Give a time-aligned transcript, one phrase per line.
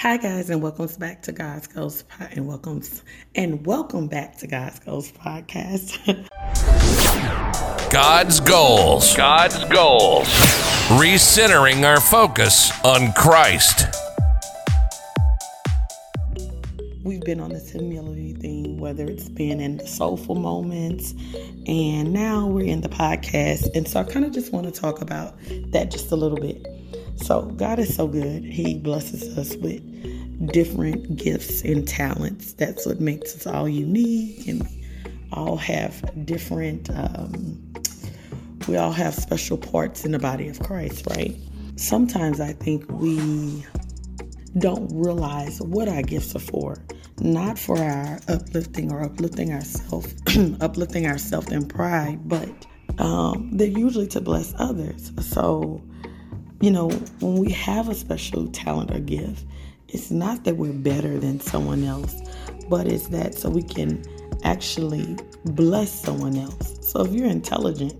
[0.00, 3.02] Hi guys, and welcome back to God's Goals and welcomes
[3.34, 5.96] and welcome back to God's Goals podcast.
[7.90, 9.16] God's goals.
[9.16, 10.26] God's goals.
[11.00, 13.86] Recentering our focus on Christ.
[17.02, 21.14] We've been on this humility thing, whether it's been in the soulful moments,
[21.66, 23.74] and now we're in the podcast.
[23.74, 25.38] And so I kind of just want to talk about
[25.70, 26.66] that just a little bit.
[27.16, 28.44] So God is so good.
[28.44, 29.82] He blesses us with
[30.52, 32.52] different gifts and talents.
[32.54, 34.66] That's what makes us all unique, and
[35.32, 36.90] all have different.
[36.90, 37.62] Um,
[38.68, 41.36] we all have special parts in the body of Christ, right?
[41.76, 43.64] Sometimes I think we
[44.58, 46.82] don't realize what our gifts are for.
[47.20, 50.14] Not for our uplifting or uplifting ourselves,
[50.60, 52.66] uplifting ourselves in pride, but
[52.98, 55.12] um, they're usually to bless others.
[55.20, 55.82] So
[56.60, 56.88] you know,
[57.20, 59.44] when we have a special talent or gift,
[59.88, 62.14] it's not that we're better than someone else,
[62.68, 64.02] but it's that so we can
[64.42, 66.76] actually bless someone else.
[66.80, 67.94] So if you're intelligent,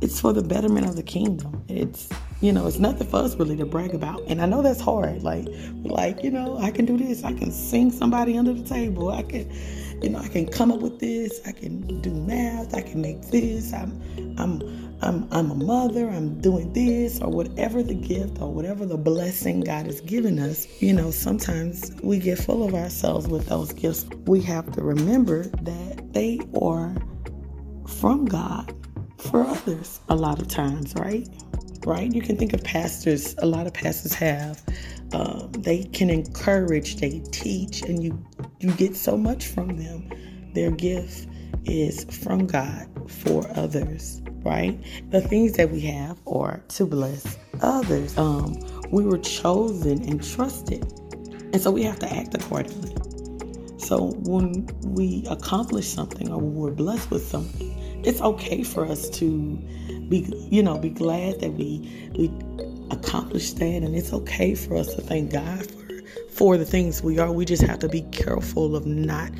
[0.00, 1.64] it's for the betterment of the kingdom.
[1.68, 2.08] It's
[2.40, 4.22] you know, it's nothing for us really to brag about.
[4.26, 5.22] And I know that's hard.
[5.22, 5.46] Like,
[5.84, 7.24] like, you know, I can do this.
[7.24, 9.08] I can sing somebody under the table.
[9.08, 9.50] I can,
[10.02, 11.40] you know, I can come up with this.
[11.46, 12.74] I can do math.
[12.74, 13.72] I can make this.
[13.72, 14.00] I'm,
[14.38, 14.62] I'm,
[15.02, 16.08] I'm, I'm a mother.
[16.08, 20.66] I'm doing this or whatever the gift or whatever the blessing God has given us.
[20.80, 24.06] You know, sometimes we get full of ourselves with those gifts.
[24.26, 26.94] We have to remember that they are
[27.86, 28.74] from God
[29.18, 31.28] for others a lot of times, right?
[31.86, 32.12] right?
[32.12, 34.62] You can think of pastors, a lot of pastors have.
[35.12, 38.22] Um, they can encourage, they teach, and you
[38.60, 40.08] you get so much from them.
[40.54, 41.28] Their gift
[41.64, 44.78] is from God for others, right?
[45.10, 48.16] The things that we have are to bless others.
[48.16, 48.56] Um,
[48.90, 50.82] we were chosen and trusted,
[51.52, 52.94] and so we have to act accordingly.
[53.78, 57.72] So when we accomplish something or we're blessed with something,
[58.04, 59.56] it's okay for us to
[60.08, 62.30] be you know be glad that we we
[62.90, 65.85] accomplished that and it's okay for us to thank God for
[66.36, 67.32] for the things we are.
[67.32, 69.30] We just have to be careful of not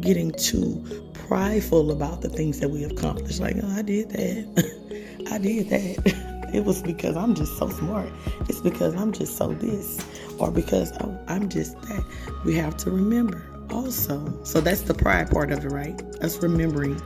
[0.00, 5.26] getting too prideful about the things that we accomplished like oh I did that.
[5.32, 6.28] I did that.
[6.52, 8.10] It was because I'm just so smart.
[8.40, 10.04] It's because I'm just so this
[10.38, 12.04] or because oh, I'm just that.
[12.44, 15.96] We have to remember also so that's the pride part of it right?
[16.20, 17.00] That's remembering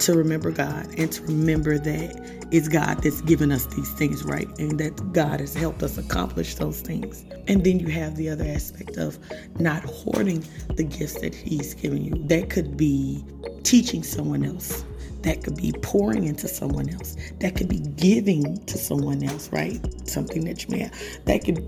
[0.00, 4.48] to remember God and to remember that it's God that's given us these things, right?
[4.58, 7.24] And that God has helped us accomplish those things.
[7.46, 9.18] And then you have the other aspect of
[9.60, 10.44] not hoarding
[10.74, 12.14] the gifts that He's given you.
[12.26, 13.24] That could be
[13.64, 14.84] teaching someone else.
[15.22, 17.16] That could be pouring into someone else.
[17.40, 19.80] That could be giving to someone else, right?
[20.08, 21.24] Something that you may have.
[21.24, 21.58] That could,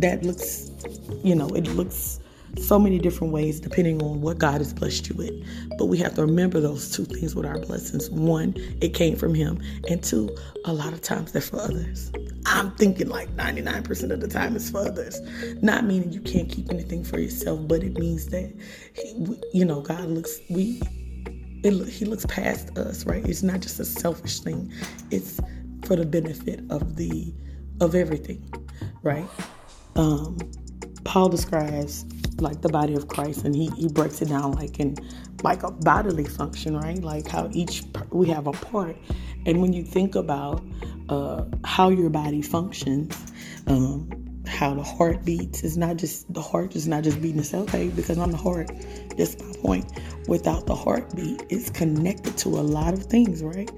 [0.00, 0.70] that looks,
[1.24, 2.20] you know, it looks
[2.58, 5.78] so many different ways depending on what God has blessed you with.
[5.78, 8.10] But we have to remember those two things with our blessings.
[8.10, 10.34] One, it came from Him, and two,
[10.64, 12.10] a lot of times they're for others.
[12.46, 15.20] I'm thinking like 99% of the time it's for others.
[15.62, 18.52] Not meaning you can't keep anything for yourself, but it means that,
[19.52, 20.80] you know, God looks, we,
[21.62, 23.24] it, He looks past us, right?
[23.26, 24.72] It's not just a selfish thing,
[25.10, 25.40] it's
[25.84, 27.32] for the benefit of the,
[27.80, 28.52] of everything,
[29.02, 29.28] right?
[29.96, 30.38] Um,
[31.04, 32.04] Paul describes
[32.40, 34.96] like the body of Christ, and he, he breaks it down like in
[35.42, 37.02] like a bodily function, right?
[37.02, 38.96] Like how each we have a part,
[39.46, 40.62] and when you think about
[41.08, 43.16] uh, how your body functions,
[43.66, 44.08] um,
[44.46, 47.88] how the heart beats, is not just the heart is not just beating itself, okay?
[47.88, 48.70] Because I'm the heart.
[49.16, 49.92] That's my point.
[50.28, 53.70] Without the heartbeat, it's connected to a lot of things, right?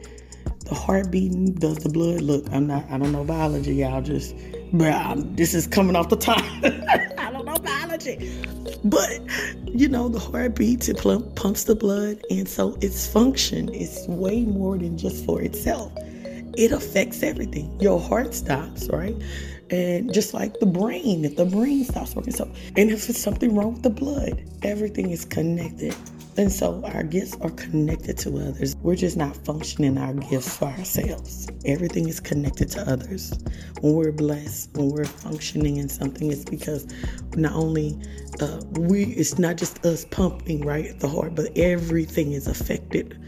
[0.64, 2.20] The heart beating does the blood.
[2.22, 2.84] Look, I'm not.
[2.90, 4.00] I don't know biology, y'all.
[4.00, 4.34] Just,
[4.72, 6.42] but this is coming off the top.
[7.92, 8.42] Biology.
[8.84, 9.20] But,
[9.66, 10.96] you know, the heart beats, it
[11.36, 12.22] pumps the blood.
[12.30, 15.92] And so its function is way more than just for itself.
[16.56, 17.78] It affects everything.
[17.80, 19.16] Your heart stops, right?
[19.70, 22.44] And just like the brain, if the brain stops working, so
[22.76, 25.96] and if it's something wrong with the blood, everything is connected.
[26.36, 28.74] And so our gifts are connected to others.
[28.76, 31.48] We're just not functioning our gifts for ourselves.
[31.66, 33.34] Everything is connected to others.
[33.82, 36.86] When we're blessed, when we're functioning in something, it's because
[37.36, 38.00] not only
[38.40, 43.18] uh, we, it's not just us pumping right at the heart, but everything is affected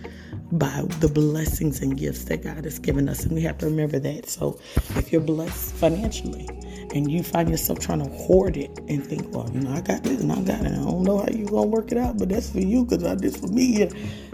[0.53, 3.25] by the blessings and gifts that God has given us.
[3.25, 4.29] And we have to remember that.
[4.31, 4.59] So
[4.97, 6.49] if you're blessed financially,
[6.93, 10.03] and you find yourself trying to hoard it and think, well, you know, I got
[10.05, 10.73] this and I got it.
[10.73, 13.15] I don't know how you're gonna work it out, but that's for you because I
[13.17, 13.83] did for me.
[13.83, 13.93] And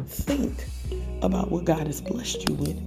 [0.09, 0.65] think
[1.23, 2.79] about what God has blessed you with,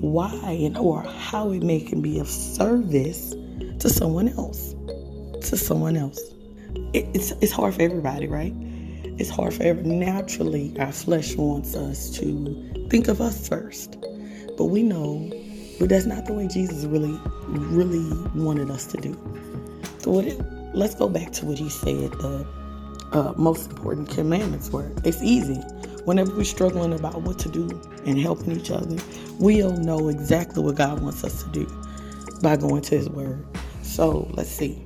[0.00, 0.32] why
[0.62, 3.34] and or how it may can be of service
[3.80, 4.74] to someone else,
[5.42, 6.20] to someone else.
[6.94, 8.54] it, it's it's hard for everybody, right?
[9.18, 13.98] It's hard for every naturally our flesh wants us to think of us first.
[14.58, 15.30] But we know
[15.80, 17.18] but that's not the way Jesus really
[17.48, 19.14] really wanted us to do.
[19.98, 20.38] So what it,
[20.74, 22.46] let's go back to what he said the
[23.12, 24.92] uh, most important commandments were.
[25.04, 25.56] It's easy.
[26.04, 27.68] Whenever we're struggling about what to do
[28.04, 28.96] and helping each other,
[29.38, 31.66] we'll know exactly what God wants us to do
[32.42, 33.44] by going to His Word.
[33.82, 34.80] So let's see.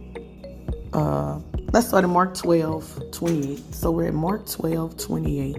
[0.92, 1.40] Uh,
[1.72, 3.74] let's start at Mark 12, 28.
[3.74, 5.56] So we're at Mark 12, 28.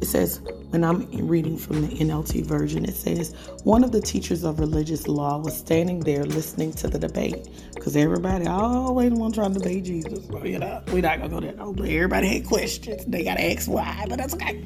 [0.00, 4.44] It says, when I'm reading from the NLT version, it says, one of the teachers
[4.44, 7.48] of religious law was standing there listening to the debate.
[7.74, 10.28] Because everybody always want to try to debate Jesus.
[10.42, 11.72] You know, we're not going to go there.
[11.72, 13.04] But everybody had questions.
[13.06, 14.64] They got to ask why, but that's okay.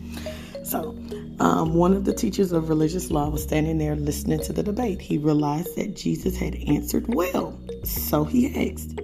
[0.65, 0.97] So,
[1.41, 5.01] um, one of the teachers of religious law was standing there listening to the debate.
[5.01, 7.59] He realized that Jesus had answered well.
[7.85, 8.99] So he asked,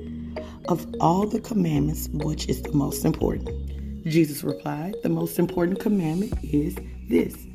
[0.69, 3.49] Of all the commandments, which is the most important?
[4.05, 6.77] Jesus replied, The most important commandment is
[7.09, 7.47] this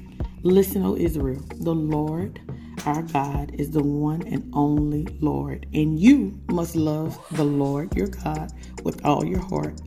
[0.44, 2.40] Listen, O Israel, the Lord
[2.86, 8.08] our God is the one and only Lord, and you must love the Lord your
[8.08, 8.52] God
[8.84, 9.82] with all your heart,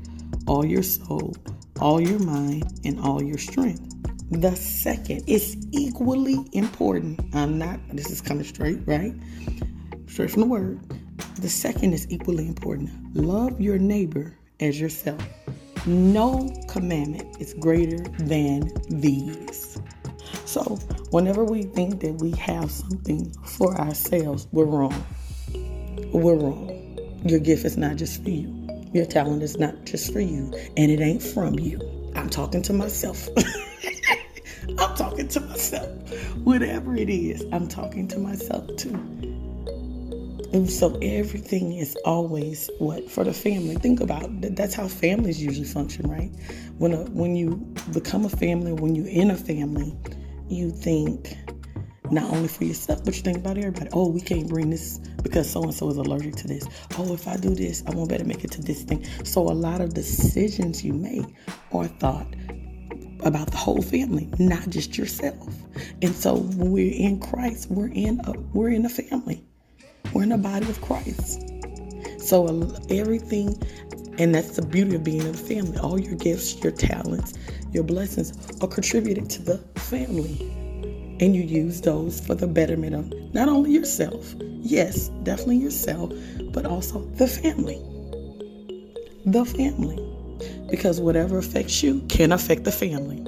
[0.47, 1.35] all your soul,
[1.81, 3.83] all your mind, and all your strength.
[4.31, 7.21] The second is equally important.
[7.35, 9.15] I'm not, this is coming straight, right?
[10.07, 10.81] Straight from the word.
[11.37, 12.91] The second is equally important.
[13.17, 15.23] Love your neighbor as yourself.
[15.87, 19.81] No commandment is greater than these.
[20.45, 20.63] So,
[21.11, 25.05] whenever we think that we have something for ourselves, we're wrong.
[26.13, 26.99] We're wrong.
[27.25, 30.91] Your gift is not just for you, your talent is not just for you, and
[30.91, 31.81] it ain't from you.
[32.15, 33.29] I'm talking to myself.
[34.79, 35.89] I'm talking to myself.
[36.45, 39.32] Whatever it is, I'm talking to myself too.
[40.53, 43.75] And so everything is always what for the family.
[43.77, 44.55] Think about that.
[44.55, 46.31] That's how families usually function, right?
[46.77, 47.57] When a, when you
[47.93, 49.97] become a family, when you're in a family,
[50.49, 51.39] you think
[52.11, 53.89] not only for yourself, but you think about everybody.
[53.95, 56.67] Oh, we can't bring this because so and so is allergic to this.
[56.99, 59.07] Oh, if I do this, I won't better make it to this thing.
[59.25, 61.25] So a lot of decisions you make
[61.73, 62.27] are thought
[63.25, 65.49] about the whole family, not just yourself.
[66.03, 69.47] And so when we're in Christ, we're in a we're in a family.
[70.13, 71.41] We're in the body of Christ.
[72.19, 72.47] So
[72.91, 73.61] everything,
[74.19, 75.79] and that's the beauty of being in a family.
[75.79, 77.35] All your gifts, your talents,
[77.73, 78.33] your blessings
[78.63, 80.41] are contributed to the family.
[81.21, 86.13] And you use those for the betterment of not only yourself, yes, definitely yourself,
[86.53, 87.81] but also the family.
[89.25, 89.99] The family.
[90.71, 93.23] Because whatever affects you can affect the family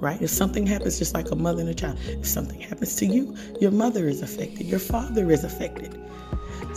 [0.00, 0.20] right?
[0.22, 3.36] If something happens, just like a mother and a child, if something happens to you,
[3.60, 5.94] your mother is affected, your father is affected.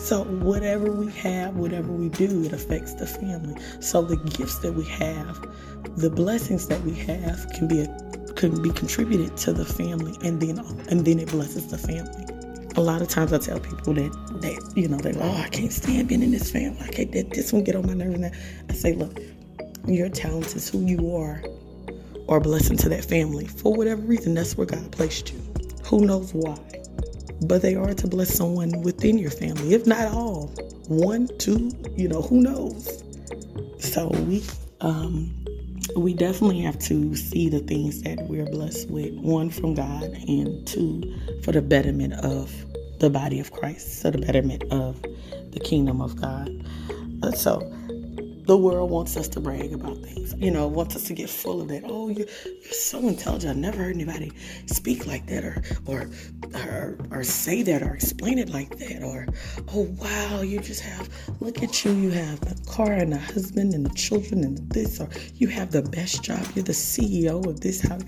[0.04, 3.56] So, whatever we have, whatever we do, it affects the family.
[3.80, 5.40] So, the gifts that we have,
[5.96, 10.42] the blessings that we have, can be a, can be contributed to the family, and
[10.42, 10.60] then
[10.90, 12.26] and then it blesses the family.
[12.76, 14.12] A lot of times, I tell people that
[14.42, 16.82] that you know they oh I can't stand being in this family.
[16.82, 18.38] I can't that this one get on my nerves.
[18.70, 19.22] I say, look,
[19.88, 21.42] your talent is who you are,
[22.28, 24.34] or a blessing to that family for whatever reason.
[24.34, 25.40] That's where God placed you.
[25.86, 26.73] Who knows why?
[27.48, 30.48] But they are to bless someone within your family, if not all.
[30.88, 33.04] One, two, you know, who knows?
[33.80, 34.44] So we
[34.82, 35.34] um
[35.96, 40.66] we definitely have to see the things that we're blessed with, one from God and
[40.66, 41.04] two
[41.44, 42.52] for the betterment of
[43.00, 45.02] the body of Christ, so the betterment of
[45.52, 46.50] the kingdom of God.
[47.22, 47.62] Uh, so
[48.46, 51.62] the world wants us to brag about things, you know, wants us to get full
[51.62, 51.84] of that.
[51.86, 53.52] Oh, you're, you're so intelligent.
[53.52, 54.32] I've never heard anybody
[54.66, 56.10] speak like that or, or,
[56.54, 59.02] or, or say that or explain it like that.
[59.04, 59.28] Or,
[59.74, 61.10] oh, wow, you just have,
[61.40, 61.94] look at you.
[61.94, 65.72] You have the car and the husband and the children and this, or you have
[65.72, 66.46] the best job.
[66.56, 68.02] You're the CEO of this house.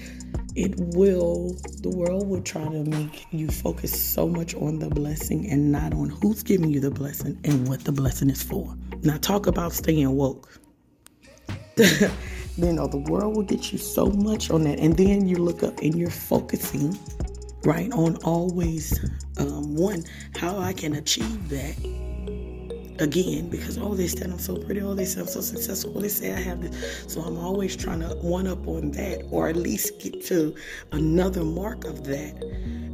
[0.55, 5.49] It will, the world will try to make you focus so much on the blessing
[5.49, 8.73] and not on who's giving you the blessing and what the blessing is for.
[9.03, 10.59] Now, talk about staying woke.
[11.77, 14.79] you know, the world will get you so much on that.
[14.79, 16.97] And then you look up and you're focusing,
[17.65, 18.97] right, on always
[19.37, 20.05] um, one,
[20.37, 21.75] how I can achieve that
[22.99, 26.09] again because oh they say I'm so pretty, oh they say I'm so successful, they
[26.09, 27.05] say I have this.
[27.11, 30.55] So I'm always trying to one up on that or at least get to
[30.91, 32.35] another mark of that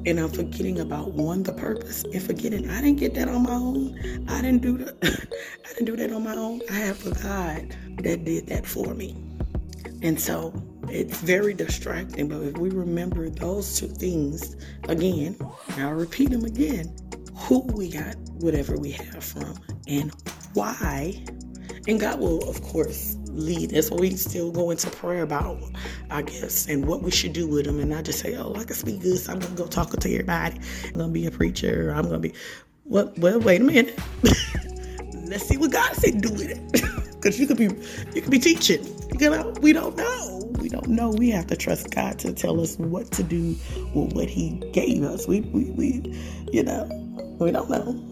[0.05, 3.53] and I'm forgetting about one the purpose and forgetting I didn't get that on my
[3.53, 4.25] own.
[4.27, 4.95] I didn't do that.
[5.65, 6.61] I didn't do that on my own.
[6.69, 9.15] I have a God that did that for me.
[10.01, 10.53] And so
[10.89, 14.55] it's very distracting, but if we remember those two things
[14.89, 15.37] again,
[15.77, 16.95] I'll repeat them again.
[17.35, 19.55] Who we got whatever we have from
[19.87, 20.11] and
[20.55, 21.23] why
[21.87, 23.71] And God will, of course, lead.
[23.71, 25.59] That's why we still go into prayer about
[26.11, 27.79] our gifts and what we should do with them.
[27.79, 29.91] And not just say, oh, I can speak good, so I'm going to go talk
[29.91, 30.59] to everybody.
[30.87, 31.91] I'm going to be a preacher.
[31.95, 32.35] I'm going to be,
[32.85, 33.99] well, well, wait a minute.
[35.27, 36.83] Let's see what God said do with it.
[37.21, 37.65] Because you could be,
[38.15, 38.85] you could be teaching.
[39.19, 40.51] You know, we don't know.
[40.59, 41.11] We don't know.
[41.11, 43.55] We have to trust God to tell us what to do
[43.95, 45.27] with what He gave us.
[45.27, 46.19] We, we, we
[46.53, 46.85] you know,
[47.39, 48.10] we don't know.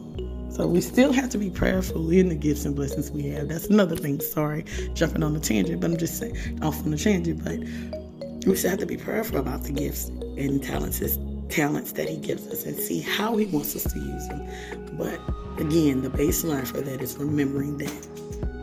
[0.51, 3.47] So we still have to be prayerful in the gifts and blessings we have.
[3.47, 4.19] That's another thing.
[4.19, 7.43] Sorry, jumping on the tangent, but I'm just saying off on the tangent.
[7.43, 7.59] But
[8.45, 11.01] we still have to be prayerful about the gifts and talents,
[11.49, 14.47] talents that He gives us, and see how He wants us to use them.
[14.97, 15.19] But
[15.59, 18.09] again, the baseline for that is remembering that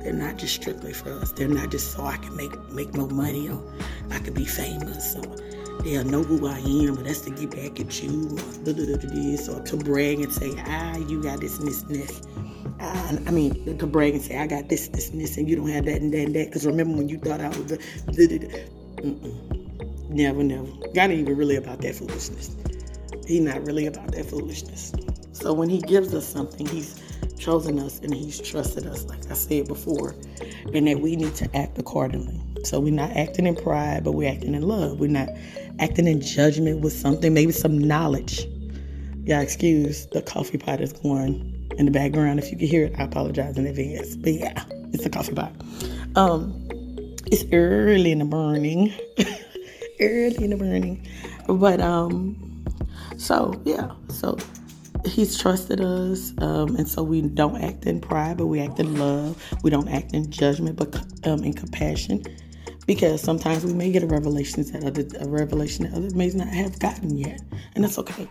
[0.03, 1.33] they're not just strictly for us.
[1.33, 3.63] They're not just so I can make make more money or
[4.11, 5.37] I can be famous or
[5.83, 9.63] they'll know who I am, but that's to get back at you or this or
[9.63, 12.23] to brag and say, ah, you got this and this and this.
[12.79, 15.57] Uh, I mean, to brag and say, I got this, this, and this, and you
[15.57, 16.47] don't have that and that and that.
[16.47, 17.79] Because remember when you thought I was.
[20.09, 20.67] Never, never.
[20.95, 22.57] God ain't even really about that foolishness.
[23.27, 24.93] He's not really about that foolishness.
[25.33, 27.01] So when He gives us something, He's
[27.39, 30.15] chosen us and He's trusted us, like I said before,
[30.73, 32.41] and that we need to act accordingly.
[32.65, 34.99] So we're not acting in pride, but we're acting in love.
[34.99, 35.29] We're not
[35.79, 38.47] acting in judgment with something, maybe some knowledge.
[39.25, 42.39] Yeah, excuse the coffee pot is going in the background.
[42.39, 44.17] If you can hear it, I apologize in advance.
[44.17, 45.53] But yeah, it's a coffee pot.
[46.15, 46.55] Um,
[47.27, 48.93] it's early in the morning.
[50.01, 51.07] early in the morning.
[51.49, 52.65] But um,
[53.17, 54.39] so yeah, so
[55.07, 58.99] he's trusted us, um, and so we don't act in pride, but we act in
[58.99, 59.43] love.
[59.63, 60.97] We don't act in judgment, but
[61.27, 62.25] um, in compassion
[62.87, 66.49] because sometimes we may get a revelation that other a revelation that others may not
[66.49, 67.43] have gotten yet,
[67.75, 68.29] and that's okay.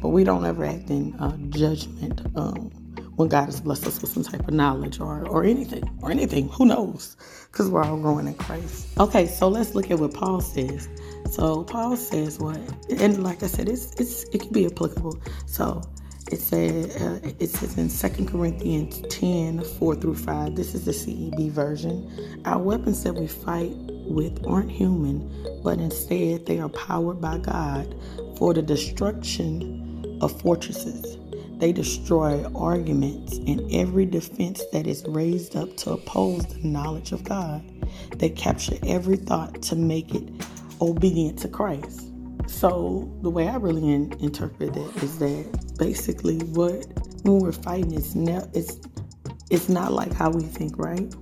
[0.00, 2.70] But we don't ever act in uh, judgment um,
[3.16, 6.48] when God has blessed us with some type of knowledge or or anything or anything.
[6.50, 7.16] Who knows?
[7.50, 8.98] Because we're all growing in Christ.
[8.98, 10.88] Okay, so let's look at what Paul says.
[11.30, 12.58] So Paul says what,
[12.90, 15.18] and like I said, it's it's it can be applicable.
[15.46, 15.82] So
[16.30, 20.54] it says uh, it says in Second Corinthians 10, 4 through 5.
[20.54, 22.40] This is the CEB version.
[22.44, 23.72] Our weapons that we fight
[24.06, 25.30] with aren't human,
[25.62, 27.94] but instead they are powered by God
[28.38, 31.18] for the destruction of fortresses.
[31.58, 37.24] They destroy arguments and every defense that is raised up to oppose the knowledge of
[37.24, 37.62] God.
[38.16, 40.28] They capture every thought to make it
[40.80, 42.11] obedient to Christ.
[42.52, 46.86] So the way I really in, interpret it is that basically what
[47.24, 48.78] when we're fighting it's ne- it's
[49.50, 51.12] it's not like how we think, right?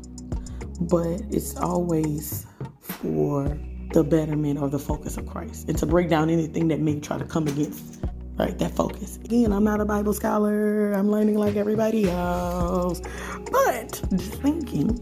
[0.81, 2.47] But it's always
[2.81, 3.59] for
[3.93, 7.17] the betterment or the focus of Christ and to break down anything that may try
[7.17, 8.05] to come against
[8.39, 9.17] right that focus.
[9.25, 10.93] Again i'm not a bible scholar.
[10.93, 13.01] I'm learning like everybody else.
[13.51, 15.01] But just thinking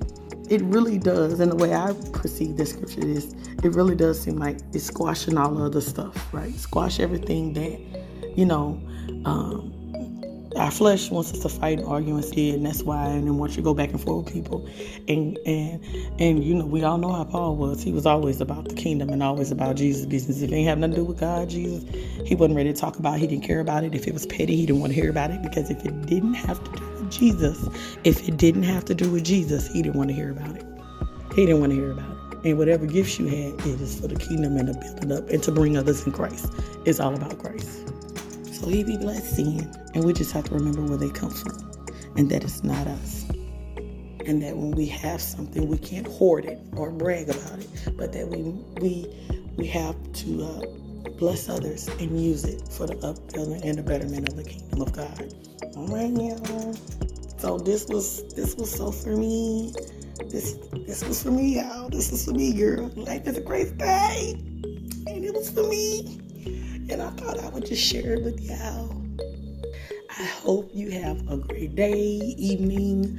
[0.51, 4.37] it really does and the way i perceive this scripture is it really does seem
[4.37, 7.79] like it's squashing all the other stuff right squash everything that
[8.37, 8.81] you know
[9.25, 9.75] um,
[10.59, 13.07] our flesh wants us to fight and argue and see, and that's why.
[13.07, 14.67] And then once you go back and forth with people,
[15.07, 15.85] and and
[16.19, 17.83] and you know, we all know how Paul was.
[17.83, 20.43] He was always about the kingdom and always about Jesus' business.
[20.43, 21.85] If it ain't have nothing to do with God, Jesus,
[22.27, 23.17] he wasn't ready to talk about.
[23.17, 23.21] It.
[23.21, 23.95] He didn't care about it.
[23.95, 26.35] If it was petty, he didn't want to hear about it because if it didn't
[26.35, 27.69] have to do Jesus,
[28.05, 30.65] if it didn't have to do with Jesus, he didn't want to hear about it.
[31.35, 32.39] He didn't want to hear about it.
[32.45, 35.29] And whatever gifts you had, it is for the kingdom and to build it up
[35.29, 36.53] and to bring others in Christ.
[36.85, 37.89] It's all about Christ.
[38.53, 39.61] So he be blessing,
[39.95, 41.59] and we just have to remember where they come from,
[42.17, 43.29] and that it's not us.
[44.27, 48.13] And that when we have something, we can't hoard it or brag about it, but
[48.13, 48.43] that we
[48.81, 49.07] we
[49.57, 54.29] we have to uh, bless others and use it for the upbuilding and the betterment
[54.29, 55.35] of the kingdom of God.
[55.77, 56.98] All right, y'all.
[57.39, 59.73] So this was this was so for me.
[60.27, 61.89] This this was for me, y'all.
[61.89, 62.91] This was for me, girl.
[62.97, 64.35] Life is a great day,
[65.07, 66.21] and it was for me
[66.91, 68.95] and I thought I would just share it with y'all.
[70.19, 73.19] I hope you have a great day, evening,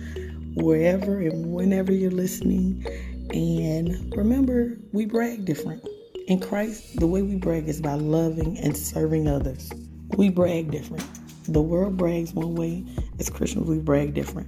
[0.55, 2.85] wherever and whenever you're listening.
[3.31, 5.87] And remember, we brag different.
[6.27, 9.71] In Christ, the way we brag is by loving and serving others.
[10.17, 11.05] We brag different.
[11.45, 12.85] The world brags one way,
[13.19, 14.47] as Christians, we brag different,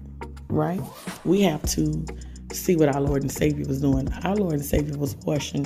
[0.49, 0.81] right?
[1.25, 2.05] We have to
[2.51, 4.11] see what our Lord and Savior was doing.
[4.23, 5.65] Our Lord and Savior was washing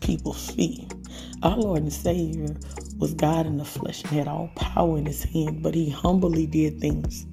[0.00, 0.92] people's feet.
[1.42, 2.54] Our Lord and Savior
[2.98, 6.46] was God in the flesh and had all power in his hand, but he humbly
[6.46, 7.26] did things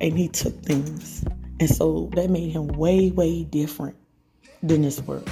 [0.00, 1.24] and he took things.
[1.60, 3.96] And so that made him way, way different
[4.62, 5.30] than this world.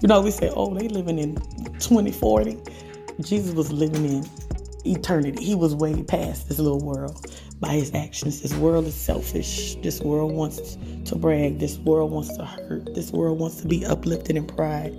[0.00, 1.36] You know, we say, oh, they living in
[1.78, 2.58] 2040.
[3.20, 4.24] Jesus was living in
[4.84, 5.44] eternity.
[5.44, 7.26] He was way past this little world.
[7.62, 8.42] by his actions.
[8.42, 9.76] This world is selfish.
[9.76, 11.60] This world wants to brag.
[11.60, 12.92] This world wants to hurt.
[12.92, 14.92] This world wants to be uplifted in pride.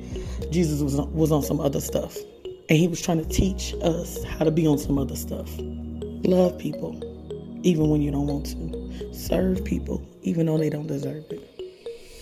[0.49, 2.15] Jesus was on, was on some other stuff.
[2.69, 5.49] And he was trying to teach us how to be on some other stuff.
[6.23, 6.97] Love people,
[7.63, 9.13] even when you don't want to.
[9.13, 11.49] Serve people, even though they don't deserve it.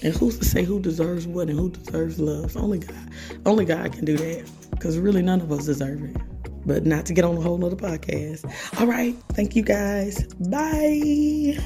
[0.01, 2.57] And who's to say who deserves what and who deserves love?
[2.57, 3.11] Only God.
[3.45, 4.49] Only God can do that.
[4.71, 6.17] Because really, none of us deserve it
[6.65, 8.45] but not to get on a whole nother podcast.
[8.79, 9.15] All right.
[9.33, 10.23] Thank you guys.
[10.33, 11.57] Bye.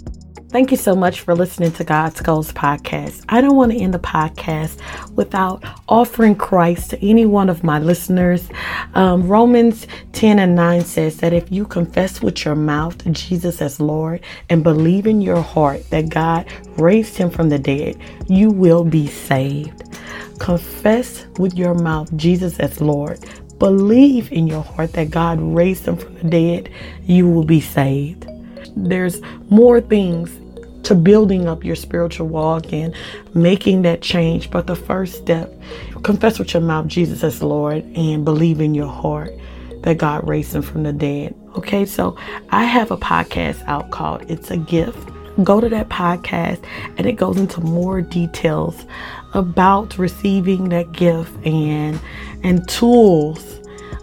[0.49, 3.25] Thank you so much for listening to God's Goals podcast.
[3.27, 4.79] I don't want to end the podcast
[5.13, 8.47] without offering Christ to any one of my listeners.
[8.93, 13.81] Um, Romans 10 and 9 says that if you confess with your mouth Jesus as
[13.81, 16.47] Lord and believe in your heart that God
[16.77, 17.97] raised him from the dead,
[18.29, 19.83] you will be saved.
[20.39, 23.19] Confess with your mouth Jesus as Lord
[23.59, 26.69] believe in your heart that God raised him from the dead,
[27.03, 28.27] you will be saved.
[28.75, 30.31] There's more things
[30.85, 32.93] to building up your spiritual walk and
[33.33, 34.51] making that change.
[34.51, 35.51] But the first step,
[36.03, 39.31] confess with your mouth Jesus as Lord and believe in your heart
[39.81, 41.35] that God raised him from the dead.
[41.55, 42.17] Okay, so
[42.49, 45.09] I have a podcast out called It's a Gift.
[45.43, 46.63] Go to that podcast
[46.97, 48.85] and it goes into more details
[49.35, 51.99] about receiving that gift and
[52.43, 53.59] and tools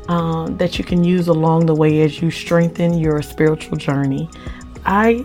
[0.08, 4.28] um, that you can use along the way as you strengthen your spiritual journey.
[4.84, 5.24] I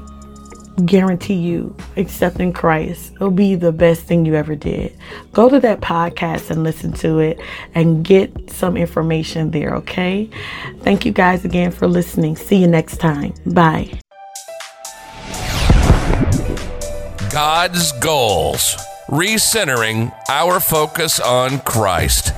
[0.85, 4.95] guarantee you, accepting Christ will be the best thing you ever did.
[5.33, 7.39] Go to that podcast and listen to it
[7.73, 10.29] and get some information there, okay?
[10.81, 12.35] Thank you guys again for listening.
[12.35, 13.33] See you next time.
[13.45, 13.99] Bye.
[17.31, 22.33] God's goals, recentering our focus on Christ.